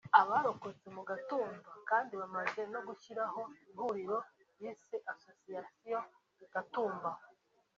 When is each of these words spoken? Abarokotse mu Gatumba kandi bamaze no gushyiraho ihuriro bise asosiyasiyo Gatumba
Abarokotse 0.21 0.87
mu 0.95 1.01
Gatumba 1.09 1.71
kandi 1.89 2.13
bamaze 2.21 2.61
no 2.73 2.79
gushyiraho 2.87 3.41
ihuriro 3.71 4.17
bise 4.59 4.95
asosiyasiyo 5.13 5.99
Gatumba 6.53 7.09